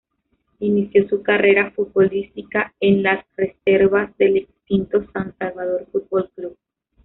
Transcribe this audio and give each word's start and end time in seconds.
Inició 0.61 1.07
su 1.07 1.21
carrera 1.21 1.69
futbolística 1.75 2.73
en 2.79 3.03
las 3.03 3.23
reservas 3.37 4.11
del 4.17 4.37
extinto 4.37 5.05
San 5.13 5.37
Salvador 5.37 5.85
Fútbol 5.91 6.27
Club. 6.35 6.57